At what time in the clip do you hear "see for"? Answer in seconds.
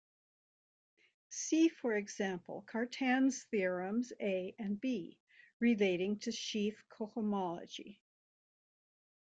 1.29-1.93